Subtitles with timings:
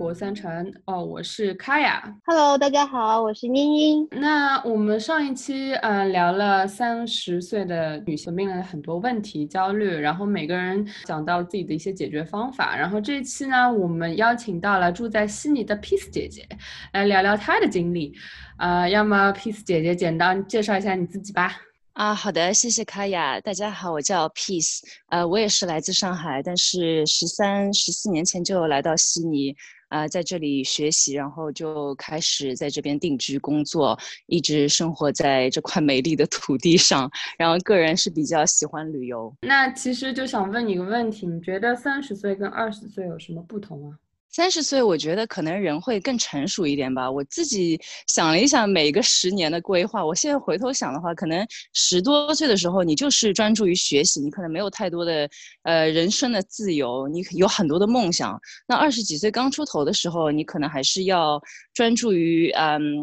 [0.00, 2.02] 国三城哦，我是卡雅。
[2.24, 4.08] Hello，大家好，我是茵茵。
[4.12, 12.74] 那我们上一期呃聊了三十岁的女性面临的很多问题、焦虑，然后每个人讲到自己的一些解决方法。
[12.74, 16.48] 然后这一期呢，我们邀请到了住在悉尼的 Peace 姐姐
[16.94, 18.14] 来聊聊她的经历。
[18.56, 21.58] 呃，要么 Peace 姐姐简单介绍一下你自己吧。
[21.92, 23.38] 啊，好的，谢谢卡雅。
[23.38, 29.54] 大家好，我叫 Peace，呃，我也是来自上海，但是十三、十四年前就来到悉尼，
[29.90, 37.10] 啊、在这里学习，然后就开始在这边定居工作，一直生活在这块美丽的土地上。
[37.36, 39.34] 然后个人是比较喜欢旅游。
[39.42, 43.98] 那其实就想问你一个问题，你觉得三十岁跟二十岁有什么不同啊？
[44.30, 47.10] 三十岁，我觉得可能人会更成熟一点吧。
[47.10, 55.28] 我自己想了一想，每个十年的规划，我现在回头想的话，可能十多岁的时候，你就是专注于学习，你可能没有太多的
[55.64, 58.40] 呃人生的自由，你有很多的梦想。
[58.68, 61.42] 那二十几岁刚出头的时候，你可能还是要
[61.74, 63.02] 专注于嗯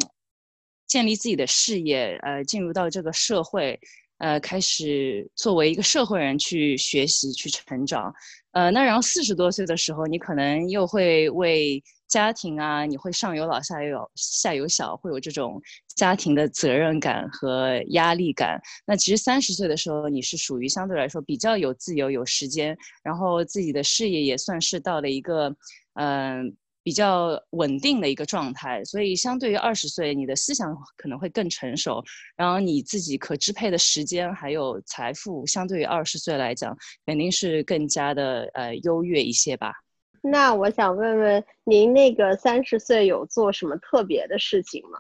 [0.88, 3.78] 建立自己的事业，呃，进入到这个社会，
[4.20, 8.14] 呃，开始作为一个社会人去学习、去成长。
[8.52, 15.62] 呃，那然后四十多岁的时候，你可能又会为家庭啊，你会上有老下有下有小，会有这种
[15.96, 18.60] 家庭的责任感和压力感。
[18.88, 25.56] 那其实三十岁的时候，你是属于相对来说比较有自由、有时间，然后自己的事业也算是到了一个
[25.94, 26.56] 嗯、
[26.88, 28.82] 比较稳定的一个状态。
[28.86, 32.02] 所以相对于二十岁，你的思想可能会更成熟，
[32.38, 36.74] 然后你自己可支配的时间还有财富，相对于二十岁来讲，
[37.06, 39.74] 肯定是更加的呃优越一些吧。
[40.22, 44.98] 那我想问问您，那个三十岁有做什么特别的事情吗？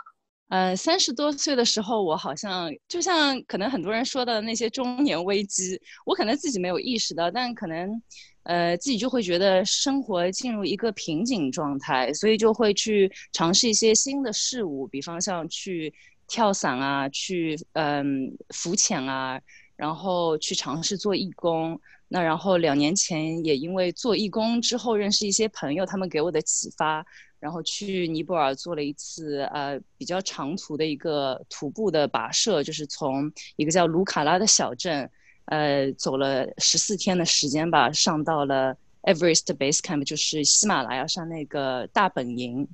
[0.49, 8.01] 呃，三十多岁的时候，我好像就像可能很多人说的那些中年危机，我可能自己没有意识到，但可能
[8.47, 15.93] 呃自己就会觉得生活进入一个瓶颈状态，所以就会去尝试一些新的事物，比方像去
[16.27, 19.39] 跳伞啊，去嗯、浮潜啊，
[19.75, 21.79] 然后去尝试做义工。
[22.09, 27.05] 那然后两年前也因为做义工之后认识一些朋友，他们给我的启发，
[27.37, 35.09] 然后去尼泊尔做了一次呃比较长途的一个徒步的跋涉，就是从一个叫卢卡拉的小镇，
[35.47, 42.67] 呃走了十四天的时间吧，上到了 Everest Base Camp，就是喜马拉雅山那个大本营。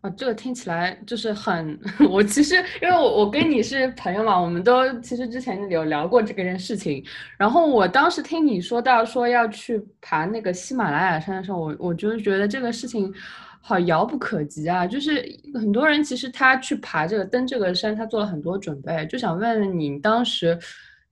[0.00, 1.76] 啊，这个听起来就是很，
[2.08, 7.04] 我其实因为我我跟你是朋友嘛，我们都其实之前有聊过这个件事情。
[7.36, 13.12] 然后我当时听你说到说要去爬那个喜马拉雅山的时候，我我就觉得这个事情
[13.60, 14.86] 好遥不可及啊。
[14.86, 15.20] 就是
[15.54, 20.56] 很多人其实他去爬这个登这个山，他做了很多准备，就想问问你当时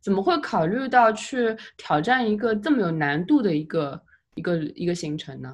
[0.06, 4.00] 怎么会考虑到去挑战一个这么有难度的一个
[4.36, 5.52] 一个一个行程呢？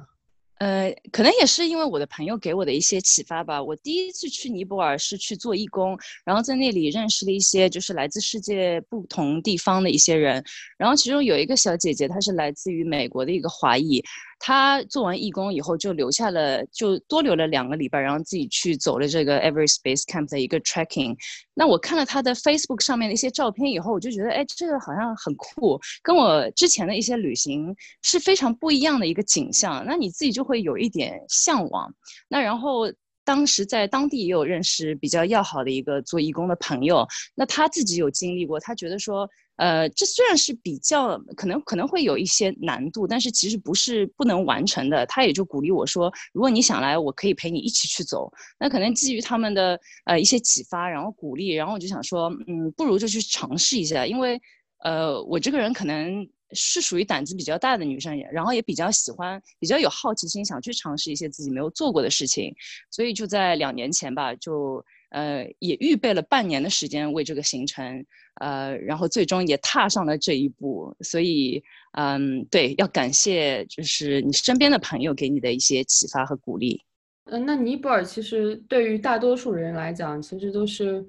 [0.59, 3.61] 呃，可能也是因为我的朋友给我的一些启发吧。
[3.61, 10.41] 我第一次去尼泊尔是去做义工，然后在那里认识了一些就是来自世界不同地方的一些人。
[10.77, 14.01] 然后其中有一个小姐姐，她是来自于美国的一个华裔，
[14.45, 21.15] 他做完义工以后就留下了，就多留了两个礼拜，然后自己去走了这个 Every Space Camp 的一个 trekking。
[21.53, 29.81] 那我看了他的 Facebook 上面的一些照片以后，我就觉得，哎，这个好像很酷，跟我之前的一些旅行是非常不一样的一个景象。
[29.87, 31.89] 那你自己就会有一点向往。
[32.27, 32.91] 那然后
[33.23, 45.05] 当时在当地也有认识比较要好的一个做义工的朋友，那他自己有经历过，他觉得说，呃，这虽然是比较可能可能会有一些难度，但是其实不是不能完成的。
[45.05, 48.31] 他也就鼓励我说，如果你想来，我可以陪你一起去走。
[48.59, 54.41] 那可能基于他们的呃一些启发，然后鼓励，然后我就想说，嗯，不如就去尝试一下，因为
[54.83, 56.27] 呃我这个人可能。
[56.55, 62.53] 是属于胆子比较大的女生，然后也比较喜欢，比较有好奇心，想去尝试一些自己没有做过的事情，
[62.91, 68.05] 所以就在两年前吧，就呃也预备了半年的时间为这个行程，
[68.41, 71.63] 呃，然后最终也踏上了这一步，所以
[71.93, 76.81] 嗯，对，要感谢就是你身边的朋友给你的一些启发和鼓励。
[77.25, 81.05] 嗯，那尼泊尔其实对于大多数人来讲，其实都是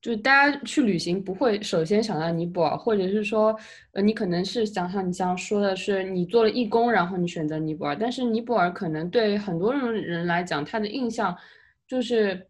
[0.00, 3.54] 就是大家去旅行不会首先想到尼泊尔，或者是说，
[3.92, 11.36] 呃，你可能是想想你想说的是你做了义工，然后你选择尼泊尔，但是尼泊尔可能对很多人人来讲，他的印象
[11.86, 12.46] 就是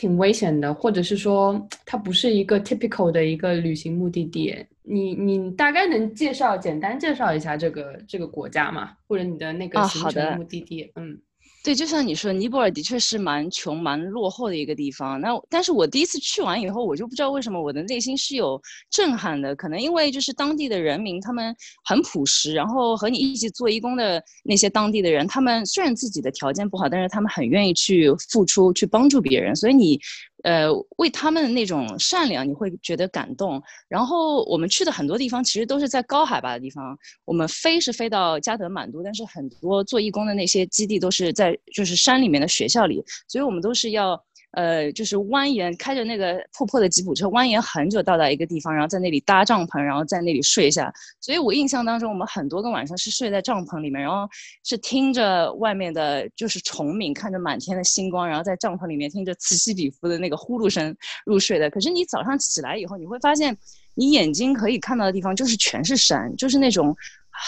[0.00, 4.56] 挺危险的，或者是说它不是一个 typical 的一个旅行目的地。
[4.82, 8.92] 你你大概能介绍简单介绍一下这个这个国家吗？
[9.06, 10.90] 或者你的那个行程目的地？
[10.96, 11.20] 嗯。
[11.62, 15.20] 对，就像你说，尼泊尔的确是蛮穷、蛮落后的一个地方。
[15.20, 18.60] 那但是我第一次去完以后，我就不知道为什么我的内心是有
[18.90, 19.54] 震撼的。
[19.54, 21.54] 可能因为就是当地的人民，他们
[21.84, 29.54] 很朴实，然后和你一起做义工的那些当地的人，他们虽然自己的条件不好，但是他们很愿意去付出，去帮助别人。
[29.54, 30.00] 所以你。
[30.42, 33.62] 呃，为他们的那种善良，你会觉得感动。
[33.88, 36.96] 然后我们去的很多地方，其实都是在高海拔的地方。
[37.24, 44.22] 我们飞是飞到加德满都，但是很多做义工的那些基地都是在就是山里面的学校里，所以我们都是要。
[44.52, 50.92] 呃，就是蜿蜒开着那个破破的吉普车，蜿蜒很久到达一个地方，然后在那里搭帐篷，然后在那里睡下。
[51.20, 54.28] 所以我印象当中，我们很多个晚上是睡在帐篷里面，然后
[54.64, 61.70] 是听着外面的就是虫鸣，看着满天的星光，然后在帐篷里面听着此起彼伏的那个呼噜声入睡的。
[61.70, 63.56] 可是你早上起来以后，你会发现，
[63.94, 66.96] 你眼睛可以看到的地方就是全是山，就是那种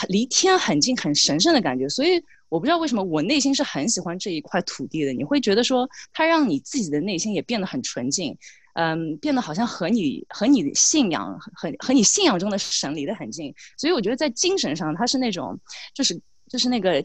[0.09, 1.89] 离天很近、很神圣的感觉。
[1.89, 2.23] 所以。
[2.53, 5.13] 我不知道为什么，我内心是很喜欢这一块土地的。
[5.15, 8.37] 你会觉得说，它让你自己的内心也变得很纯净，
[8.75, 13.55] 嗯，变得好像和你和你信仰和和你信仰中的神离得很近。
[13.79, 15.59] 所以我觉得在精神上，它是那种
[15.95, 17.03] 就是就是那个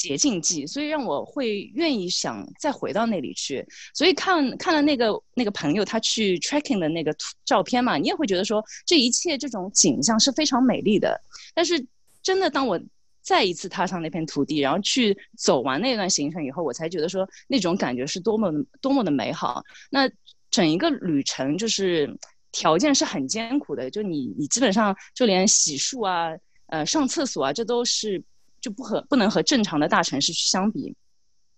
[0.00, 3.66] 捷径剂，所以让我会愿意想再回到那里去。
[3.94, 11.20] 所以看看了那个那个朋友他去 tracking 的那个图照片嘛，你也会觉得说，这一切这种景象是非常美丽的。
[11.54, 11.86] 但是
[12.22, 12.80] 真的当我。
[13.22, 18.50] 再一次踏上那片土地，然后去走完那段行程以后，我才觉得说那种感觉是多么
[18.80, 19.62] 多么的美好。
[19.90, 20.10] 那
[20.50, 22.18] 整一个旅程就是
[22.50, 26.30] 条件是很艰苦的，就你你基本上就连洗漱啊、
[26.68, 28.20] 呃上厕所啊，这都是
[28.60, 30.94] 就不和不能和正常的大城市去相比。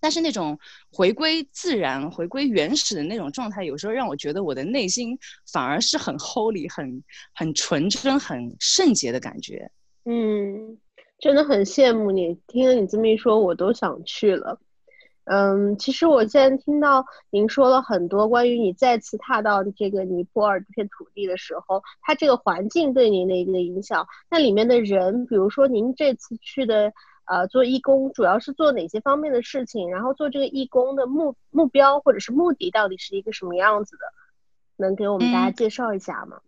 [0.00, 0.58] 但是那种
[0.90, 5.18] 回归自然、回归原始的那种状态，有时候让我觉得我的内心
[5.52, 7.02] 反而是很 holy、很
[7.34, 9.70] 很纯真、很圣洁的感觉。
[10.04, 10.78] 嗯。
[11.20, 14.58] 真的很羡慕你，听了你这么一说，我都想去了。
[15.24, 26.92] 嗯，其实我现在听到您说了很多关于你再次踏到这个尼泊尔这片土地的时候，它这个环境对您的一个影响，那里面的人，比如说您这次去的，
[27.26, 29.88] 呃，做义工主要是做哪些方面的事情？
[29.90, 34.04] 然后做这个义工的目目标或者是目的到底是一个什么样子的？
[34.76, 36.40] 能给我们大家介绍一下吗？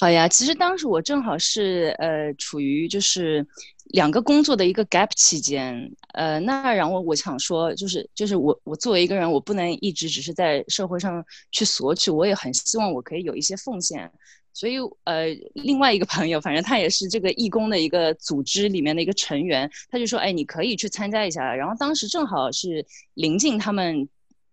[0.00, 3.44] 好呀，其实当时我正好是呃处于就是
[3.86, 14.08] 两个工作的一个 gap 期间，呃，那然后我想说，就是就是我我作为一个人，我不能一直只是在社会上去索取，我也很希望我可以有一些奉献，
[14.52, 24.08] 所以呃，另外一个朋友，反正他也是这个义工的一个组织里面的一个成员，他就说，哎，你可以去参加一下，然后当时正好是临近他们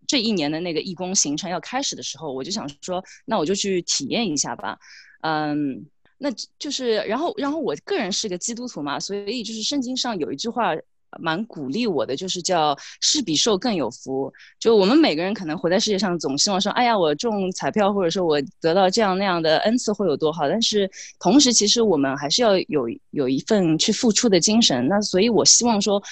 [0.07, 4.75] 这一年的那个义工行程要开始的时候，我就想说，那我就去体验一下吧。
[5.21, 5.85] 嗯，
[6.17, 10.73] 那就是，然后，然后我个人是个基督徒嘛，所以就是圣经上有一句话
[11.19, 14.31] 蛮鼓励我的，就是叫“施比受更有福”。
[14.59, 20.49] 就我们每个人可能活在世界上，总希望说，哎呀，我中彩票，或者说我得到这样那样的恩赐会有多好。
[20.49, 24.87] 但是同时，其实我们还是要有有一份去付出的精神。
[24.89, 26.03] 那所以，我希望说，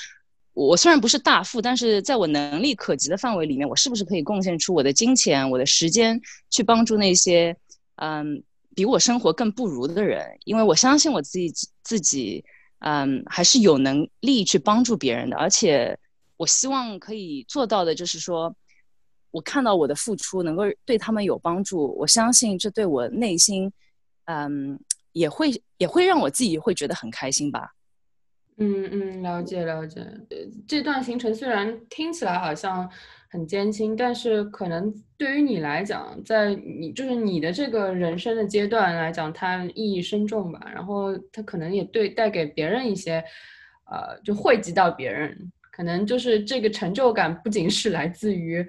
[0.54, 7.56] 我虽然不是大富，但是在我能力可及的范围里面，我是不是可以贡献出我的金钱、我的时间，去帮助那些，
[7.98, 8.42] 嗯。
[8.76, 11.54] 比我生活更不如的人，因为我相信我自己
[11.84, 12.44] 自己，
[12.80, 15.38] 嗯，还是有能力去帮助别人的。
[15.38, 15.98] 而且，
[16.38, 18.56] 我希望可以做到的，就是说，
[19.32, 23.72] 我看到我的付出能够对他们有帮助，我相信这对我内心，
[24.26, 24.80] 嗯，
[25.12, 27.74] 也会也会让我自己会觉得很开心吧。
[28.58, 30.06] 嗯嗯，了解了解。
[30.68, 32.90] 这段行程虽然听起来好像。
[33.34, 40.72] 很艰辛，但是可能对于你来讲，在你就是你的这个人生的阶段来讲，它意义深重吧。
[40.72, 43.14] 然后它可能也对带给别人一些，
[43.86, 48.64] 呃，就惠及到别人，可能就是这个成就感不仅是来自于，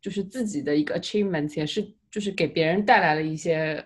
[0.00, 3.84] 就是自己的一个 achievement，也是就是给别人带来了一些。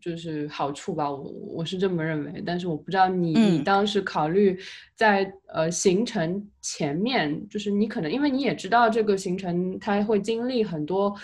[0.00, 1.22] 就是好处吧，我
[1.56, 4.58] 我是这么认为，但是我不知道你你当时考虑
[4.94, 11.14] 在呃行程前面，就是你可能因为你也知道这个行程它会经历很多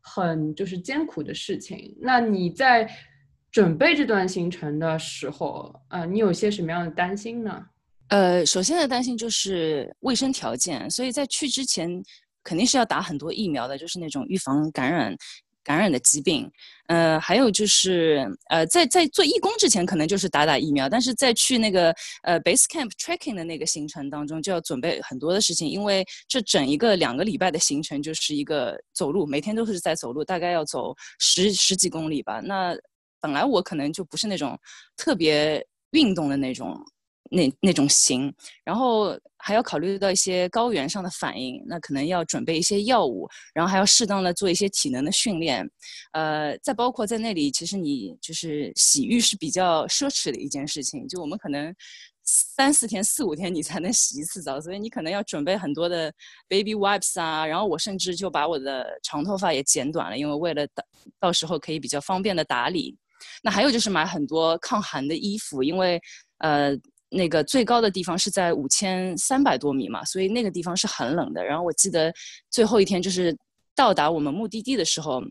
[0.00, 2.90] 很就是艰苦的事情，那你在
[3.50, 7.64] 准备这段行程的时候，呃，你有些什么样的担心呢？
[8.08, 12.02] 呃，首先的担心就是卫生条件，所以在去之前
[12.42, 15.16] 肯定是要打很多疫苗的，就是那种预防感染。
[15.62, 16.50] 感染的疾病。
[16.88, 32.40] 呃，还有就是呃，在在做义工之前，可能就是打打疫苗，但是在去那个呃 base camp tracking 的那个行程当中，就要准备很多的事情，因为这整一个两个礼拜的行程就是一个走路，每天都是在走路，大概要走十十几公里吧。
[32.40, 32.76] 那
[33.20, 34.58] 本来我可能就不是那种
[34.96, 36.78] 特别运动的那种。
[37.32, 45.66] 那那种型，然后还要考虑到一些高原上的反应，那可能要准备一些药物，然后还要适当的做一些体能的训练，
[46.12, 51.74] 呃，再包括在那里，其实你就是洗浴是比较奢侈的一件事情，就我们可能
[52.22, 56.12] 三四天、四五天你才能洗一次澡，所以你可能要准备很多的
[56.48, 60.84] baby wipes 啊，然后我甚至就把我的长头发也剪短了，因为为了到
[61.18, 62.96] 到时候可以比较方便的打理。
[63.42, 65.98] 那还有就是买很多抗寒的衣服，因为
[66.38, 66.78] 呃。
[67.12, 71.44] 那个最高的地方是在五千三百多米嘛，所以那个地方是很冷的。
[71.44, 72.12] 然后我记得
[72.50, 73.36] 最后一天就是
[73.74, 75.22] 到达我们目的地的时候，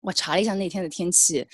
[0.00, 1.46] 我查了一下那天的天气，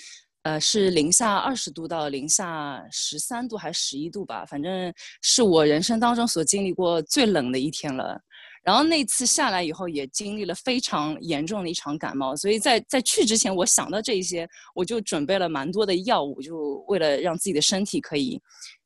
[0.43, 8.19] 呃，是零下二十度到零下十三度还是十一度吧，反正是我人生当中所经历过最冷的一天了。
[8.63, 18.39] 然后那次下来以后，也经历了非常严重的一场感冒，所以在在去之前，我想到这些，我就准备了蛮多的药物，就为了让自己的身体可以。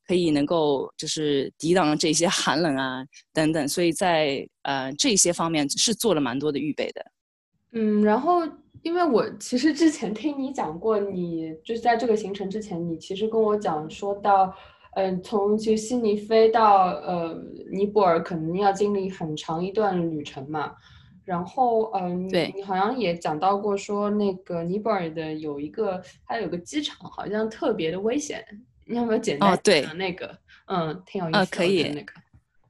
[0.06, 7.04] 可以能够就是抵挡这些寒冷啊等等，所以在呃这些方面是做了蛮多的预备的。
[7.72, 8.42] 嗯，然后
[8.82, 14.54] 因为我其实之前听你讲过，你就是在这个行程之前，你其实跟我讲说到，
[14.94, 17.36] 嗯，从其实悉尼飞到呃
[17.72, 20.72] 尼泊尔，可能要经历很长一段旅程嘛。
[21.24, 28.44] 然后嗯，对你好像也讲到过说那个尼泊尔的有一个它有个机场好像特别的危险。
[28.86, 30.38] 你要不要简单讲那个？
[30.66, 31.46] 嗯，挺有意思的。
[31.46, 32.12] 可以那个。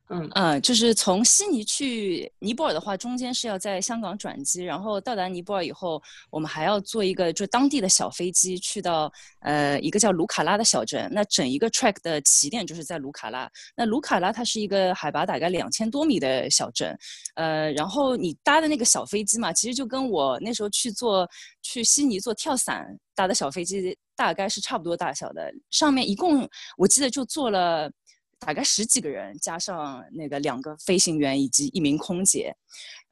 [0.08, 11.08] 嗯嗯，就是从悉尼去尼泊尔的话，中间是要在香港转机，然后到达尼泊尔以后，我们还要坐一个就当地的小飞机去到呃一个叫卢卡拉的小镇。
[11.10, 13.50] 那整一个 track 的起点就是在卢卡拉。
[13.76, 16.96] 那卢卡拉它是一个海拔大概两千多米的小镇，
[17.34, 21.28] 呃，然后你搭的那个小飞机嘛，其实就跟我那时候去做
[21.62, 25.52] 去悉尼做跳伞搭的小飞机大概是差不多大小的。
[25.70, 27.90] 上面一共我记得就坐了。
[28.38, 32.54] 大概十几个人，加上那个两个飞行员以及一名空姐，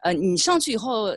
[0.02, 1.09] 呃，你上去以后，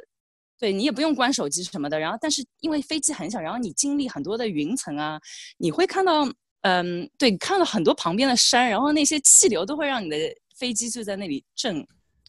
[0.57, 1.99] 对你也不用关手机什么的。
[1.99, 5.19] 然后，但是因为飞机很小，然后你经历很多的云层啊，
[5.57, 6.27] 你会看到，
[6.61, 10.17] 嗯，对，看到很多旁边的山，然后那些气流都会让你的
[10.55, 11.85] 飞机就在那里震。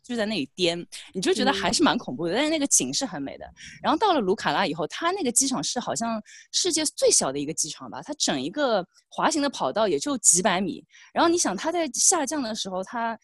[0.09, 0.79] 就在那里颠，
[1.12, 2.35] 你就觉得还是蛮恐怖的。
[2.35, 3.45] 但是那个景是很美的。
[3.83, 8.00] 然后到了卢卡拉以后，它那个机场是好像世界最小的一个机场吧？
[8.03, 10.83] 它整一个滑行的跑道也就几百米。
[11.12, 13.19] 然后你想，它在下降的时候，它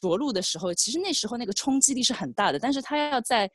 [0.00, 2.58] 着陆的时候，其实那时候那个冲击力是很大的。
[2.58, 3.50] 但是它要在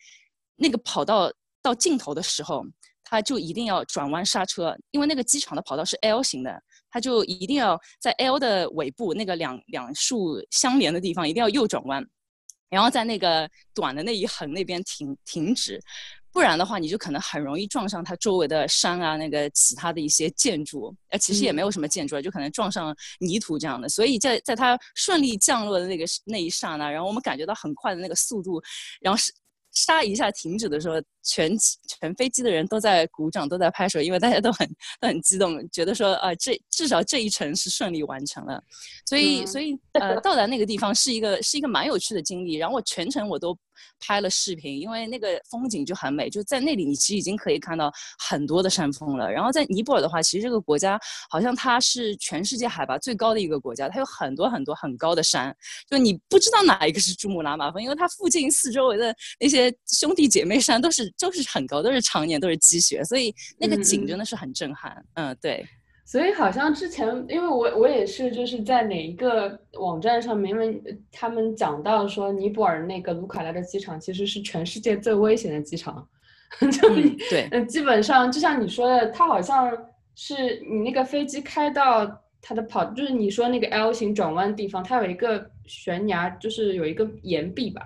[0.55, 2.65] 那个跑道到尽头的时候，
[3.03, 12.03] 它就一定要转弯刹车，因为那个机场的跑道是 L 型的，它就一定要在 L 的尾部那个两两竖相连的地方一定要右转弯。
[12.71, 15.79] 然后在那个短的那一横那边停停止，
[16.31, 23.87] 不然的话你就可能很容易撞上它周围的山啊，那个其他的一些建筑，呃，其实也没有什么建筑，就可能撞上泥土这样的。
[23.87, 28.59] 所以在在它顺利降落的那个那一刹那，然后我们感觉到很快的那个速度，
[28.99, 29.31] 然后是。
[29.71, 31.55] 刹一下停止的时候，全
[31.87, 34.67] 全飞机的人都在鼓掌，都在拍手，因为大家都很
[34.99, 38.61] 都很激动，觉得说啊，这至少这一程是顺利完成了。
[39.05, 42.55] 所以，所以呃，到达那个地方是一个是一个蛮有趣的经历。
[42.55, 43.57] 然后我全程我都。
[43.99, 49.31] 拍了视频，因为那个风景就很美，就在那里，你其实已经可以看到很多的山峰了。
[49.31, 55.55] 然后在尼泊尔的话，其实这个国家好像它是全世界海拔最高的一个国家，它有很多很多很高的山，
[55.89, 65.03] 就你不知道哪一个是珠穆朗玛峰，因为它附近四周围的那些兄弟姐妹山都是都是很高，都是常年都是积雪，所以那个景真的是很震撼。
[65.15, 65.65] 嗯，对。
[66.11, 76.05] 所以好像之前，因为我我也是就是在哪一个网站上面，因为他们讲到说尼泊尔那个卢卡拉的机场其实是全世界最危险的机场，
[76.69, 76.89] 就
[77.29, 79.71] 对，嗯，基本上就像你说的，它好像
[80.13, 82.05] 是你那个飞机开到
[82.41, 87.81] 它的跑，就是你说那个 L 型转弯地方，它有一个悬崖，就是有一个岩壁吧，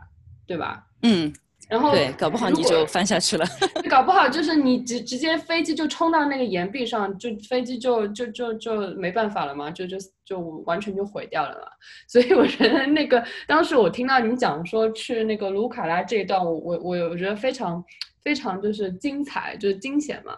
[0.48, 0.88] 对吧？
[1.04, 1.32] 嗯。
[1.68, 3.46] 然后对，搞不好你就翻下去了。
[3.90, 11.68] 搞不好就是你直直接飞机就冲到那个岩壁上，就飞机就就就就没办法了嘛，就就就完全就毁掉了嘛。
[12.08, 17.84] 所以我觉得那个当时我听到你讲说去那个卢卡拉这一段，我我我我觉得非常
[18.24, 20.38] 非常就是精彩，就是惊险嘛。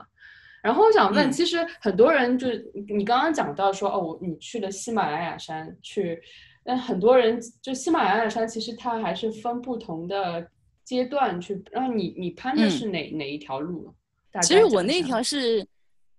[0.63, 2.47] 然后我想问，其实很多人就
[2.89, 6.19] 你刚刚讲到说哦，你去了喜马拉雅山去，
[6.63, 10.47] 但很多人就喜马拉雅山其实它还是分不同的。
[10.87, 13.93] 阶段去，然后你你攀的是哪哪一条路？
[14.41, 15.67] 其实我那条是，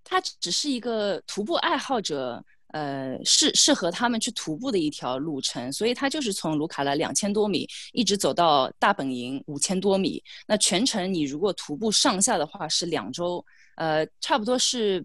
[0.04, 2.44] 它只是一个徒步爱好者。
[2.72, 10.22] 呃，适适合他们去徒步的一条路程，所以它就是从卢卡拉两千多米一直走到大本营五千多米。
[10.46, 13.42] 那全程你如果徒步上下的话是两周，
[13.76, 15.02] 呃，差不多是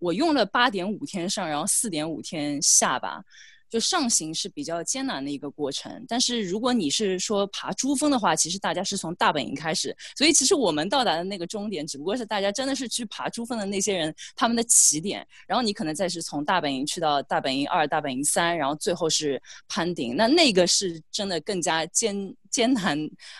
[0.00, 3.22] 我用了八点五天上，然后四点五天下吧。
[3.74, 22.96] 就上行是比较艰难的一个过程，但是如果你是说爬珠峰的话，其实大家是从大本营开始，所以其实我们到达的那个终点，只不过是大家真的是去爬珠峰的那些人他们的起点，然后你可能再是从大本营去到大本营二、大本营三，然后最后是攀顶，那那个是真的更加艰艰难，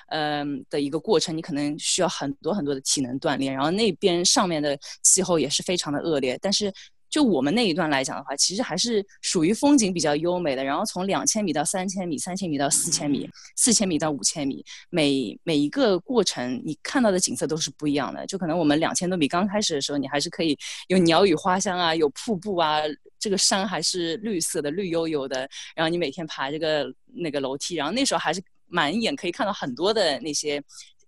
[0.08, 6.72] 嗯的一个过程，你可能需要很多很多的体能锻炼，然后那边上面的气候也是非常的恶劣，但是。
[7.14, 10.64] 就我们那一段来讲的话，其实还是属于风景比较优美的。
[10.64, 18.26] 然后从两千米到三千米，三千米到四千米，四千米到五千米，每每一个过程你看到的景色都是不一样的。
[18.26, 22.80] 就可能我们两千多米刚开始的时候，你还是可以有鸟语花香啊，有瀑布啊，
[23.20, 25.48] 这个山还是绿色的，绿油油的。
[25.76, 30.60] 然后你每天爬这个那个楼梯，然后那时候还是满眼可以看到很多的那些。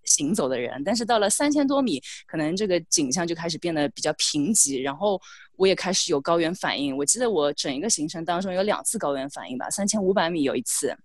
[0.09, 5.21] 行走的人，但是到了三千多米，可能这个景象就开始变得比较贫瘠，然后
[5.57, 6.97] 我也开始有高原反应。
[6.97, 10.97] 我记得我整一个行程当中有两次高原反应吧，三千五百米有一次。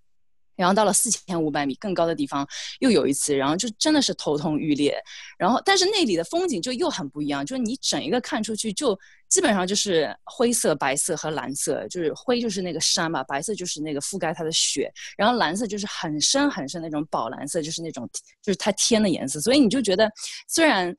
[0.54, 2.46] 然后到了四千五百米更高的地方
[2.80, 4.94] 又有一次，然后就真的是头痛欲裂。
[5.38, 8.96] 然后但是那里的风景就又很不一样，就是你整一个看出去就
[9.30, 18.08] 基本上就是灰色、白色和蓝色，就是灰就是那个山嘛，白色就是那个覆盖它的雪，然后蓝色就是很深很深那种宝蓝色，就是那种
[18.42, 19.40] 就是它天的颜色。
[19.40, 20.12] 所以你就觉得
[20.46, 20.94] 虽然。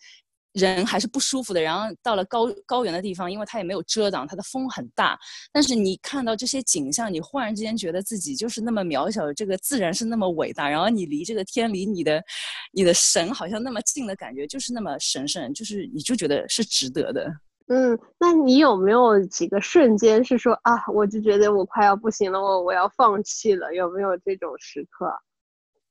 [0.53, 5.17] 人还是不舒服的，然后到了高高原的地方，因为它也没有遮挡，它的风很大。
[5.51, 12.23] 但是你看到这些景象，你忽然之间觉得自己就是那么渺小，这个自然是那么伟大，然后你离这个天，离你的
[12.71, 17.27] 你的神好像那么近的感觉，就是那么神圣，就是你就觉得是值得的。
[17.67, 25.05] 嗯，那你有没有几个瞬间是说啊，我就觉得我快要不行了，我我要放弃了，有没有这种时刻？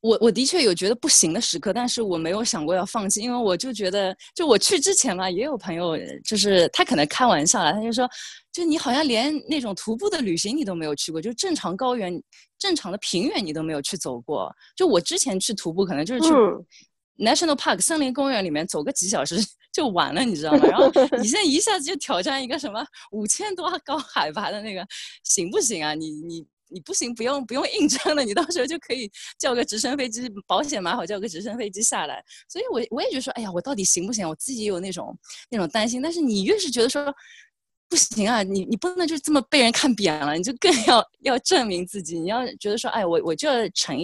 [0.02, 8.08] 我我的确有觉得不行的时刻，但是我没有想过要放弃，因为我就觉得，就我去之前嘛，也有朋友就是他可能开玩笑了，他就说，
[8.52, 12.20] 就你好像连那种徒步的旅行你都没有去过，就正常高原、
[12.58, 14.52] 正常的平原你都没有去走过。
[14.74, 16.32] 就我之前去徒步，可能就是去
[17.18, 19.36] national park 森林公园里面走个几小时
[19.72, 20.66] 就完了，你知道吗？
[20.66, 20.90] 然后
[21.22, 24.84] 你现在一下子就挑战一个什么五千多高海拔的那个，
[25.22, 25.94] 行不行啊？
[25.94, 26.44] 你你。
[26.72, 32.22] 你不行，不用不用硬撑了，你到时候就可以叫个直升飞机，保险买好，叫个直升飞机下来。
[32.48, 34.28] 所以，我我也就说，哎呀，我到底行不行？
[34.28, 35.16] 我自己有那种
[35.50, 36.00] 那种担心。
[36.00, 37.14] 但是你越是觉得说
[37.88, 42.18] 不行啊，你你不能就这么被人看扁了，你就更要要证明自己。
[42.18, 43.96] 你要觉得说，哎，我我就要成，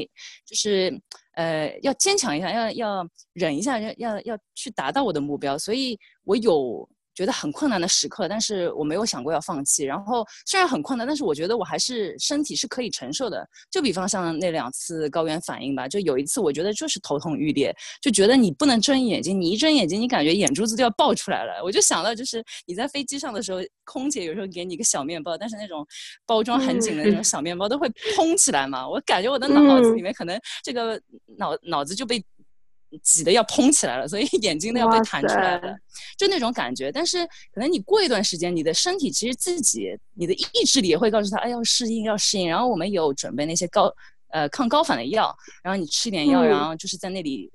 [0.45, 0.93] 就是
[1.35, 5.59] 呃，要坚强一下，要要忍一下，要要要去达到我的目标。
[5.59, 6.89] 所以我有。
[7.19, 9.83] 觉得很困难的时刻，但是我没有想过要放弃。
[9.83, 13.45] 然后虽然很困难，但是我觉得我还是身体是可以承受的。
[13.73, 21.61] 就比方像那两次高原反应吧，就有一次我觉得就是头痛欲裂，就觉得你不能睁眼睛，你一睁眼睛，你感觉眼珠子都要爆出来了。
[21.65, 25.85] 我就想到就是你在飞机上的时候，空姐有时候给你一个小面包，但是那种
[26.25, 28.89] 包装很紧的那种小面包都会蓬起来嘛。
[28.89, 31.01] 我感觉我的脑子里面可能这个
[31.37, 32.25] 脑脑子就被。
[33.03, 35.77] 挤得要嘭起来了，所以眼睛都要被弹出来了，
[36.17, 36.91] 就那种感觉。
[36.91, 42.49] 但是可能你过一段时间，你的身体其实自己，你的意志力也会告诉他，哎，要适应，要适应。
[42.49, 43.93] 然后我们有准备那些高
[44.29, 47.51] 呃抗高反的药，然后你吃点药，然后就是在那里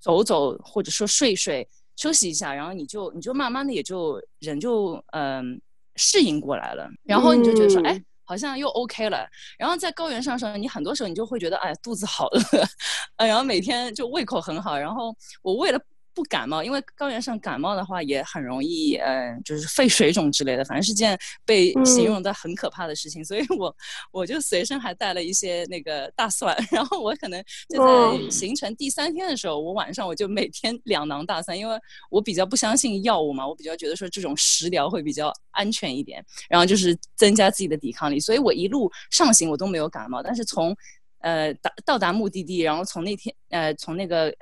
[0.00, 5.60] 走走，或者说睡睡，休息一下，然后你就你就慢慢的也就人就嗯
[5.96, 8.02] 适应过来了，然后你就觉得说，哎。
[8.28, 9.26] 好像又 OK 了，
[9.58, 12.40] 然后在高原上时候，你很多时候你就会觉得，哎，肚子好饿，
[13.26, 15.80] 然后每天就胃口很好，然后我为了。
[16.18, 23.24] 不感冒，因为高原上感冒的话也很容易，嗯，就是肺水肿之类的，反正是件被形容的很可怕的事情。
[23.24, 23.72] 所以我
[24.10, 31.78] 我就随身还带了一些那个大蒜， 然后我可能就在行程第三天的时候，我晚上我就每天 两囊大蒜，因为
[32.10, 38.18] 我比较不相信药物嘛，我比较觉得说这种食疗会比较安全一点，然后就是增加自己的抵抗力。
[38.18, 40.76] 所以我一路上行我都没有感冒，但是从
[41.20, 44.34] 呃达到达目的地，然后从那天呃从那个。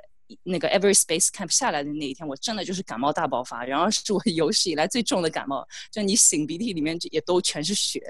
[0.43, 8.01] 那个 Every Space Camp 下来的那一天，我真的就是感冒大爆发，然后是我 有史以来最重的感冒，就你擤鼻涕里面也都全是血，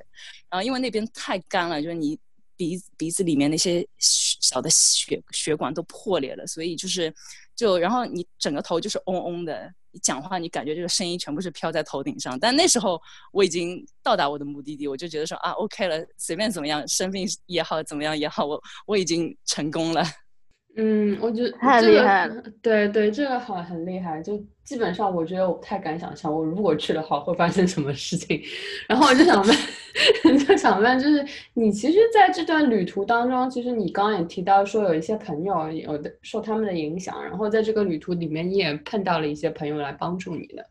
[0.50, 2.18] 然后因为那边太干了，就是你
[2.56, 7.14] 鼻鼻子里面那些小的血血管都破裂了，所以就是
[7.56, 13.00] 就然后你整个头就是嗡嗡的，你讲话你感觉这个声音全部是飘在头顶上，但那时候
[13.32, 20.04] 我已经到达我的目的地，我就觉得说啊 OK 了，随便怎么样，生病也好怎么样也好，我我已经成功了。
[20.78, 28.40] 嗯，我觉得太这个厉害了对对，这个很很厉害，就基本上我觉得我不太敢想象，我如果去的话会发生什么事情。
[28.88, 40.64] 然后我就想问， 就想问，就是你其实在这段旅途当中，其实你刚刚也提到说有一些朋友有的受他们的影响，然后在这个旅途里面你也碰到了一些朋友来帮助你的。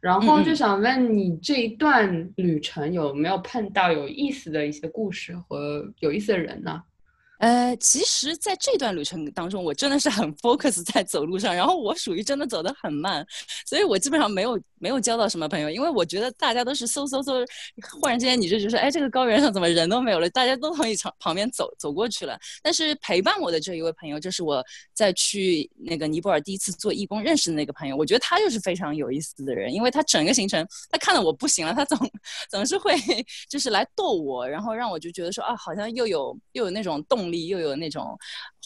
[0.00, 6.80] 然后就想问你这一段旅程有没有碰到有意思的一些故事和有意思的人呢？
[7.40, 13.26] 呃，其实，在这段旅程当中，我真的是很 focus 在走路上，然后我属于真的走得很慢，
[13.66, 17.46] 所以我基本上没有没有交到什么朋友，因为我觉得大家都是嗖嗖嗖，
[17.98, 20.28] 忽然之间你就觉得，哎，这个高原上怎么人都没有了？
[20.28, 22.38] 大家都从你旁旁边走走过去了。
[22.62, 31.98] 但是陪伴我的这一位朋友，就是我在去那个尼泊尔第一次做义工认识的那个朋友，我觉得他就是非常有意思的人，因为他整个行程，他看到我不行了，他总
[32.50, 32.94] 总是会
[33.48, 38.18] 就是来逗我，然后让我就觉得说啊，好像又有又有那种动力，又有那种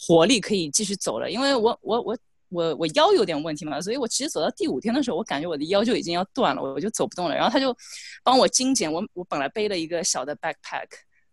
[0.07, 1.29] 活力可以继续走了。
[1.29, 2.17] 因为我我我
[2.49, 7.35] 我我腰有点问题嘛，所以我其实走到第五天的时候，我感觉我的腰就已经要断了，我就走不动了。
[7.35, 7.75] 然后他就
[8.23, 10.87] 帮我精简，我我本来背了一个小的 backpack。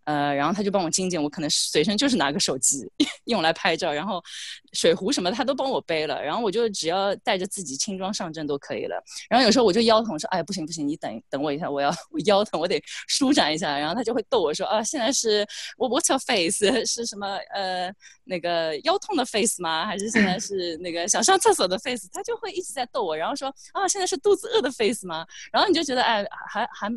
[0.04, 2.90] 呃，然后他就帮我精简，我可能随身就是拿个手机
[3.26, 4.22] 用来拍照，然后
[4.72, 9.00] 水壶什么他都帮我背了，然后我就只要带着自己轻装上阵都可以了。
[9.30, 13.78] 然后有时候我就腰疼，说哎不行不行，你等等我一下，我要 我腰疼，我得舒展一下。
[13.78, 17.92] 然后他就会逗我说啊，现在是我 what's your face 是什么呃
[18.24, 19.86] 那个腰痛的 face 吗？
[19.86, 22.08] 还是现在是那个想上厕所的 face？
[22.12, 25.24] 他就会一直在逗我，然后说啊现在是肚子饿的 face 吗？
[25.52, 26.90] 然后你就觉得哎还还。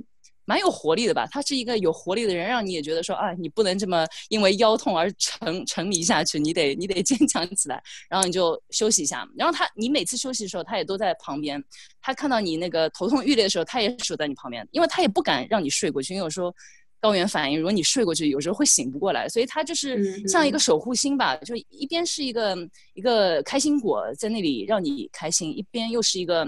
[0.46, 1.28] 蛮有活力的吧？
[1.32, 7.82] 他是一个有活力的人，让你也觉得说啊，你不能这么因为腰痛而沉沉迷下去，你得你得坚强起来。
[8.10, 9.28] 然后你就休息一下。
[9.36, 11.62] 然后他，你每次休息的时候，他也都在旁边。
[12.00, 16.54] 他看到你那个头痛欲裂的时候，他也守在你旁边，因为他也不敢让你睡过去，因为有时候
[17.02, 22.56] 高原反应，如果你睡过去，有时候会醒不过来，所以他就是像一个守护星吧，就一边是一个
[22.94, 26.46] 一个开心果在那里让你开心，一边又是一个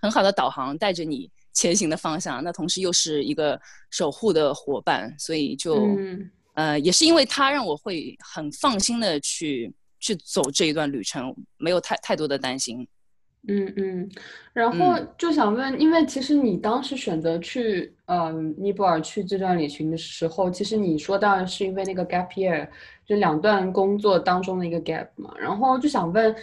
[0.00, 1.30] 很好的导航，带着你。
[1.56, 3.58] 前行的方向，那同时又是一个
[3.90, 12.86] 守护的伙伴，所以就、嗯、呃，也是因为他让我会很放心的去去走这一段旅程，没有太太多的担心。
[13.48, 14.10] 嗯嗯，
[14.52, 22.68] 然后就想问，嗯、因为其实你当时选择去呃尼泊尔去这段旅行的时候，其实你说到是因为那个 gap year，
[23.06, 26.36] 就两段工作当中的一个 gap 嘛，然后就想问。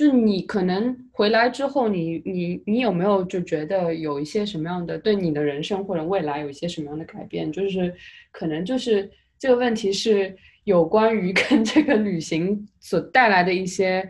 [0.00, 7.52] 就你可能回来之后你，你你有没有就觉得有一些什么样的对你的人生或者未来有一些什么样的改变？
[7.52, 7.94] 就是
[8.32, 10.34] 可能就是这个问题是
[10.64, 14.08] 有关于跟 这个旅行所带来的一些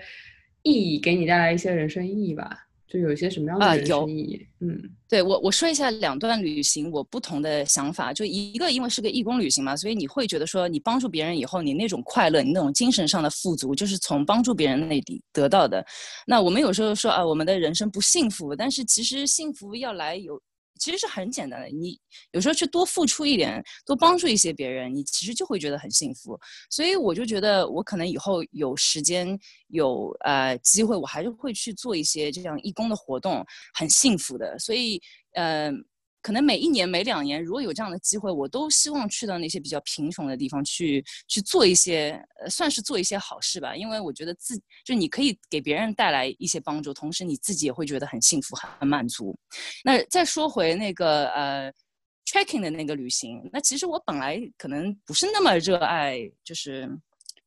[0.62, 2.68] 意义，给你带来一些人生意义吧。
[2.90, 4.46] 就有一些什么样的人生意义？
[4.59, 8.12] 呃、嗯，对我我说一下两段旅行我不同的想法。
[8.12, 15.87] 就一个因为是个义工旅行嘛，所以你会觉得说你帮助别人以后，你那种快乐，你那种精神上的富足，就是从帮助别人那里得到的。
[16.26, 20.40] 那我们有时候说啊，我们的人生不幸福，但是其实幸福要来有。
[20.81, 21.97] 其实是很简单的，你
[22.33, 26.37] 有时候去多付出一点，多帮助一些别人，你其实就会觉得很幸福。
[26.71, 29.38] 所以我就觉得，我可能以后有时间、
[29.69, 34.59] 有呃机会，我还是会去做一些这样义工的活动，很幸福的。
[34.59, 35.01] 所以
[35.35, 35.85] 嗯，
[36.22, 43.74] 可能每一年、每两年，如果有这样的机会，我都希望去到那些比较贫穷的地方去去做一些，呃，算是做一些好事吧。
[43.74, 49.35] 因为我觉得自就你可以给别人带来一些帮助，同时你自己也会觉得很幸福、很满足。
[49.85, 51.72] 那再说回那个呃
[52.26, 56.88] trekking 的那个旅行，那其实我本来可能不是那么热爱，就是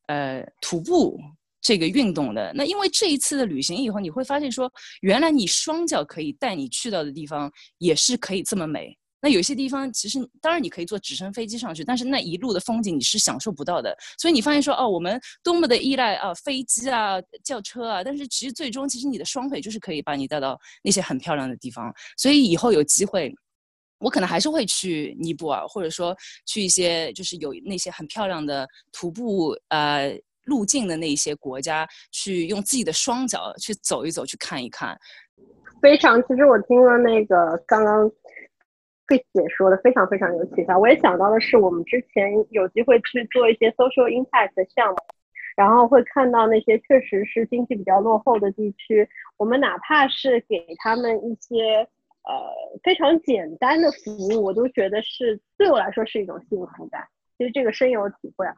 [0.08, 1.20] 呃徒步。
[1.64, 4.72] 这个运动的那，因为这一次的旅行以后，你会发现说，
[5.02, 8.96] 原来你双脚可以带你去到的地方也是可以这么美。
[9.22, 13.98] 那有些地方其实当然你可以坐直升飞机上去，但是那一路的风景你是享受不到的。
[14.20, 21.90] 所以你发现说，哦，我们多么的依赖啊飞机啊、轿车啊，但是其实最终其实你的双腿就是可以把你带到那些很漂亮的地方。
[22.18, 23.34] 所以以后有机会。
[24.00, 26.14] 我可能还是会去尼泊尔，或者说
[26.46, 30.14] 去一些就是有那些很漂亮的徒步呃
[30.46, 34.98] 路径的那些国家，去用自己的双脚去走一走，去看一看。
[35.82, 38.10] 非常，其实我听了那个刚刚
[39.08, 40.78] Chris 姐说的，非常非常有启发。
[40.78, 44.98] 我也想到的是，我们之前有机会去做一些 social impact 的项目，
[45.56, 51.88] 然后会看到那些确实是经济比较落后的地区，我们哪怕是给他们一些。
[52.26, 52.34] 呃，
[52.82, 57.06] 非常简单的服务，我都觉得是对我来说是一种幸福感。
[57.38, 58.54] 其实这个深有体会啊。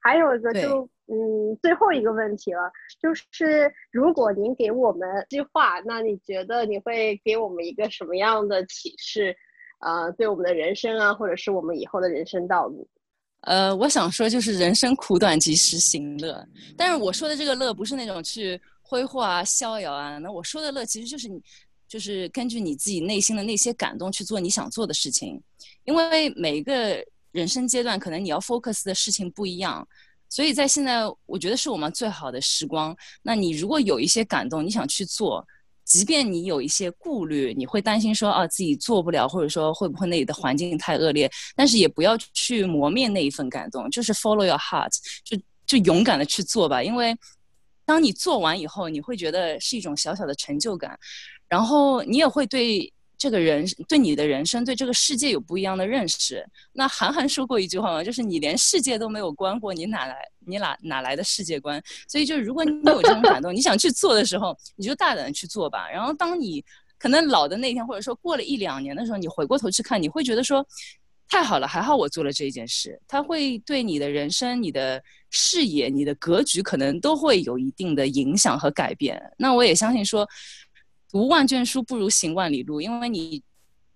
[0.00, 9.34] 还有一个就嗯，最后一个问题了，就是如果您给我们计划，那你觉得你会给我们一个什么样的启示？
[9.80, 12.86] 呃，对我们的人生啊，或者是我们以后的人生道路？
[13.42, 16.44] 呃，我想说就是人生苦短，及时行乐。
[16.76, 20.18] 但是我说的这个乐不是那种去挥霍啊、逍遥啊。
[20.18, 21.40] 那我说的乐其实就是你，
[21.86, 25.40] 就是根据你自己内心的那些感动去做你想做的事情。
[25.84, 29.86] 因为每一个人生阶段，可能你要 focus 的事情不一样，
[30.28, 32.96] 所以在现在，我觉得是我们最好的时光。
[33.22, 35.46] 那你如果有一些感动，你想去做。
[35.84, 44.92] 即便你有一些顾虑，你会担心说啊自己做不了，或者说会不会那里的环境太恶劣，但是也不要去磨灭那一份感动，就是 follow your heart，
[45.24, 45.34] 就
[45.66, 47.16] 就勇敢的去做吧，因为
[47.86, 50.98] 当你做完以后，你会觉得是一种小小的成就感，
[51.48, 52.92] 然后你也会对。
[53.18, 56.46] 这个人对你的人生、对这个世界有不一样的认识。
[56.72, 61.82] 那韩寒说过一句话嘛，就是你连世界都没有观过，你哪来你哪哪来的世界观？
[62.06, 65.90] 所以就如果你有这种感动，你想去做的时候，你就大胆去做吧。
[65.90, 66.64] 然后当你
[66.96, 70.64] 可能老的那天，或者说过了一两年的时候，你回过头去看，你会觉得说，
[71.28, 73.00] 太好了，还好我做了这件事。
[73.08, 79.20] 它会对你的人生、你的视野、你的格局，可能都会有一定的影响和改变。
[79.36, 80.24] 那我也相信说。
[81.10, 83.42] 读万卷书不如行万里路，因为你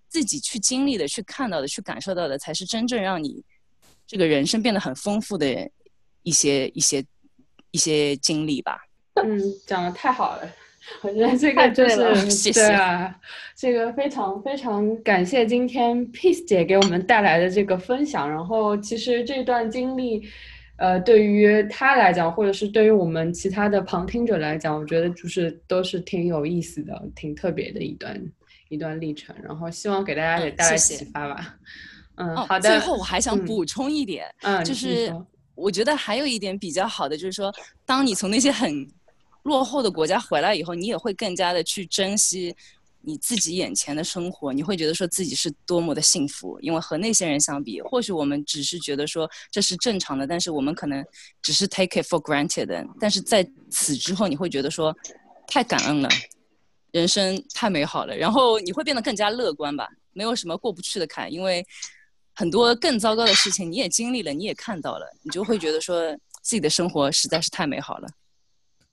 [0.09, 3.43] 自己去经历的、去看到的、去感受到的，才是真正让你
[4.07, 5.69] 这个人生变得很丰富的
[6.23, 7.05] 一些、一些、
[7.71, 8.79] 一些经历吧。
[9.15, 10.51] 嗯，讲的太好了，
[11.01, 13.15] 我觉得这个就是对啊，
[13.55, 18.29] 这个非常非常感谢今天 Peace 姐给我们带来的这个分享。
[18.29, 20.27] 然后，其实这段经历。
[20.83, 28.21] 呃，对于他来讲，或者是对于我们其他的旁听者来讲，我觉得就是都是挺有意思的、挺特别的一段
[28.67, 29.33] 一段历程。
[29.41, 31.55] 然后希望给大家也带来启发吧。
[32.15, 32.69] 嗯，好的。
[32.69, 35.09] 最后我还想补充一点，嗯，就是
[35.55, 37.49] 我觉得还有一点比较好的，就是说，
[37.85, 38.85] 当你从那些很
[39.43, 42.53] 落后的国家回来以后，你也会更加的去珍惜。
[43.05, 51.03] 你自己眼前的生活，你会觉得说自己是多么的幸福，因为和那些人相比，或许我们只是觉得说这是正常的，但是我们可能
[51.41, 52.87] 只是 take it for granted。
[53.01, 54.95] 但是在此之后，你会觉得说
[55.45, 56.07] 太感恩了，
[56.91, 61.65] 人生太美好了，然后你会变得更加乐观吧，没有什么过不去的坎，因为
[62.33, 66.09] 很多更糟糕的事情你也经历了，你也看到了，你就会觉得说
[66.41, 68.07] 自己的生活实在是太美好了。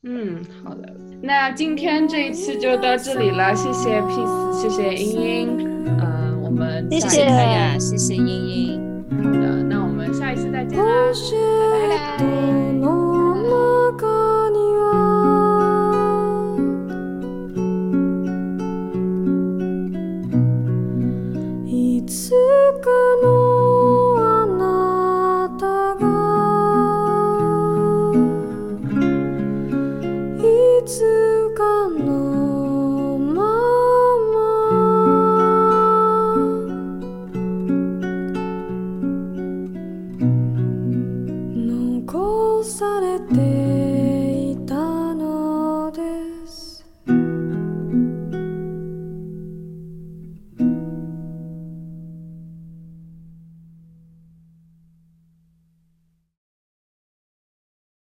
[0.02, 5.68] 嗯，好的，那今天这一期就到这里了，谢谢 Peace，谢谢英英，
[6.00, 7.98] 嗯，我们谢谢呀，谢。
[7.98, 10.86] 谢英英，好的，那我们下一次再见啦，
[11.70, 12.49] 拜拜。